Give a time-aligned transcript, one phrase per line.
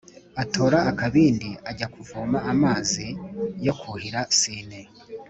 [0.43, 3.05] atora akabindi, ajya kuvoma amazi
[3.65, 4.81] yo kuhira sine.